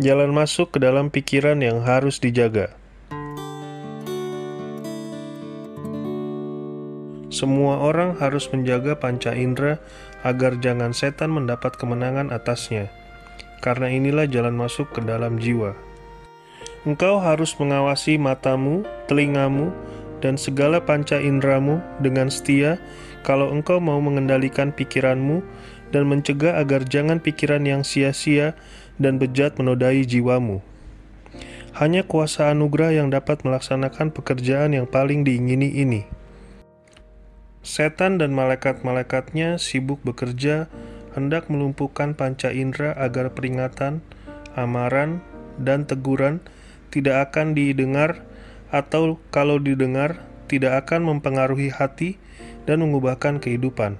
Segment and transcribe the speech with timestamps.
[0.00, 2.72] jalan masuk ke dalam pikiran yang harus dijaga.
[7.28, 9.80] Semua orang harus menjaga panca indera
[10.24, 12.88] agar jangan setan mendapat kemenangan atasnya,
[13.60, 15.76] karena inilah jalan masuk ke dalam jiwa.
[16.88, 19.72] Engkau harus mengawasi matamu, telingamu,
[20.24, 22.80] dan segala panca inderamu dengan setia
[23.26, 25.42] kalau engkau mau mengendalikan pikiranmu
[25.92, 28.56] dan mencegah agar jangan pikiran yang sia-sia
[28.96, 30.64] dan bejat menodai jiwamu.
[31.76, 36.04] Hanya kuasa anugerah yang dapat melaksanakan pekerjaan yang paling diingini ini.
[37.62, 40.66] Setan dan malaikat-malaikatnya sibuk bekerja
[41.14, 44.02] hendak melumpuhkan panca indera agar peringatan,
[44.58, 45.22] amaran,
[45.60, 46.42] dan teguran
[46.92, 48.24] tidak akan didengar
[48.72, 52.20] atau kalau didengar tidak akan mempengaruhi hati
[52.68, 53.96] dan mengubahkan kehidupan.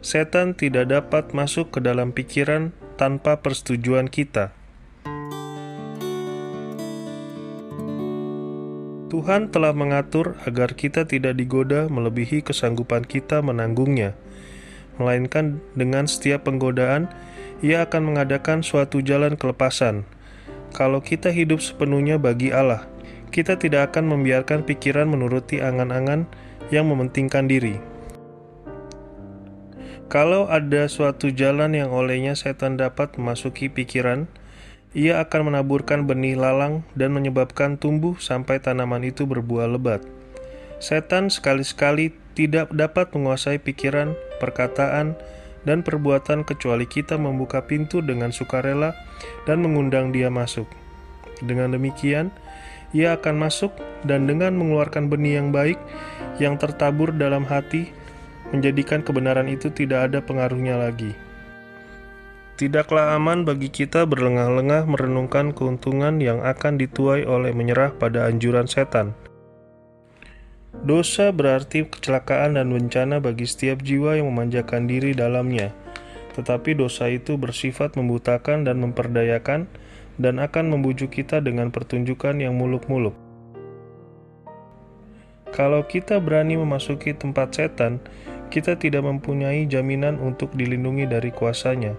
[0.00, 4.56] Setan tidak dapat masuk ke dalam pikiran tanpa persetujuan kita.
[9.12, 14.16] Tuhan telah mengatur agar kita tidak digoda melebihi kesanggupan kita menanggungnya,
[14.96, 17.12] melainkan dengan setiap penggodaan,
[17.60, 20.08] Ia akan mengadakan suatu jalan kelepasan.
[20.72, 22.88] Kalau kita hidup sepenuhnya bagi Allah,
[23.28, 26.24] kita tidak akan membiarkan pikiran menuruti angan-angan
[26.72, 27.89] yang mementingkan diri.
[30.10, 34.26] Kalau ada suatu jalan yang olehnya setan dapat memasuki pikiran,
[34.90, 40.02] ia akan menaburkan benih lalang dan menyebabkan tumbuh sampai tanaman itu berbuah lebat.
[40.82, 45.14] Setan sekali-sekali tidak dapat menguasai pikiran, perkataan,
[45.62, 48.98] dan perbuatan kecuali kita membuka pintu dengan sukarela
[49.46, 50.66] dan mengundang dia masuk.
[51.38, 52.34] Dengan demikian,
[52.90, 53.70] ia akan masuk
[54.02, 55.78] dan dengan mengeluarkan benih yang baik
[56.42, 57.94] yang tertabur dalam hati,
[58.50, 61.14] menjadikan kebenaran itu tidak ada pengaruhnya lagi.
[62.60, 69.16] Tidaklah aman bagi kita berlengah-lengah merenungkan keuntungan yang akan dituai oleh menyerah pada anjuran setan.
[70.84, 75.72] Dosa berarti kecelakaan dan bencana bagi setiap jiwa yang memanjakan diri dalamnya,
[76.36, 79.66] tetapi dosa itu bersifat membutakan dan memperdayakan,
[80.20, 83.16] dan akan membujuk kita dengan pertunjukan yang muluk-muluk.
[85.50, 87.98] Kalau kita berani memasuki tempat setan,
[88.50, 91.94] kita tidak mempunyai jaminan untuk dilindungi dari kuasanya.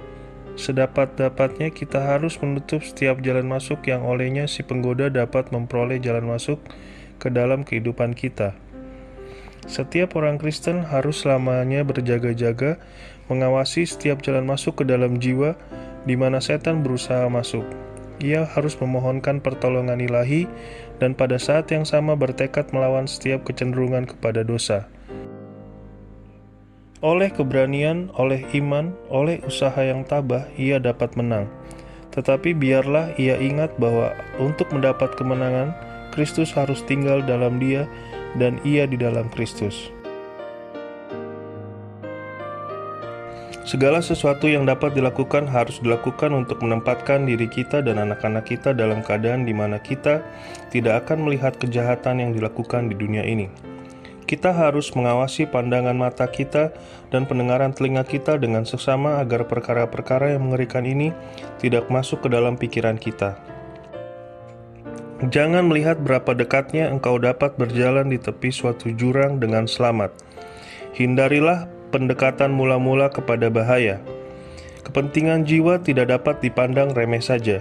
[0.59, 6.59] Sedapat-dapatnya kita harus menutup setiap jalan masuk yang olehnya si penggoda dapat memperoleh jalan masuk
[7.23, 8.53] ke dalam kehidupan kita.
[9.63, 12.81] Setiap orang Kristen harus selamanya berjaga-jaga
[13.31, 15.56] mengawasi setiap jalan masuk ke dalam jiwa
[16.03, 17.63] di mana setan berusaha masuk.
[18.22, 20.45] Ia harus memohonkan pertolongan ilahi
[21.01, 24.85] dan pada saat yang sama bertekad melawan setiap kecenderungan kepada dosa.
[27.01, 31.50] Oleh keberanian, oleh iman, oleh usaha yang tabah, ia dapat menang.
[32.13, 35.73] Tetapi biarlah ia ingat bahwa untuk mendapat kemenangan,
[36.13, 37.90] Kristus harus tinggal dalam dia
[38.38, 39.90] dan ia di dalam Kristus.
[43.66, 49.01] Segala sesuatu yang dapat dilakukan harus dilakukan untuk menempatkan diri kita dan anak-anak kita dalam
[49.01, 50.22] keadaan di mana kita
[50.69, 53.50] tidak akan melihat kejahatan yang dilakukan di dunia ini.
[54.31, 56.72] Kita harus mengawasi pandangan mata kita
[57.12, 61.12] dan pendengaran telinga kita dengan sesama agar perkara-perkara yang mengerikan ini
[61.59, 63.36] tidak masuk ke dalam pikiran kita.
[65.28, 70.16] Jangan melihat berapa dekatnya engkau dapat berjalan di tepi suatu jurang dengan selamat.
[70.96, 74.00] Hindarilah pendekatan mula-mula kepada bahaya.
[74.88, 77.59] Kepentingan jiwa tidak dapat dipandang remeh saja.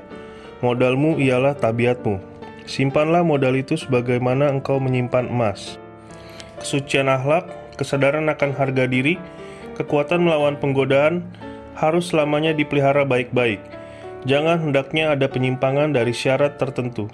[0.62, 2.22] Modalmu ialah tabiatmu.
[2.62, 5.82] Simpanlah modal itu sebagaimana engkau menyimpan emas
[6.60, 7.48] kesucian akhlak,
[7.81, 9.16] kesadaran akan harga diri,
[9.81, 11.25] kekuatan melawan penggodaan
[11.75, 13.59] harus selamanya dipelihara baik-baik.
[14.28, 17.09] Jangan hendaknya ada penyimpangan dari syarat tertentu.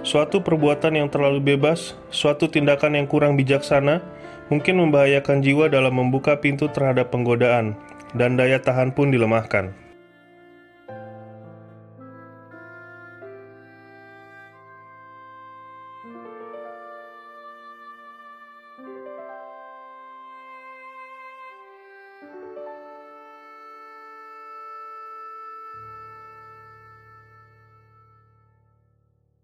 [0.00, 4.00] Suatu perbuatan yang terlalu bebas, suatu tindakan yang kurang bijaksana,
[4.48, 7.76] mungkin membahayakan jiwa dalam membuka pintu terhadap penggodaan,
[8.16, 9.85] dan daya tahan pun dilemahkan.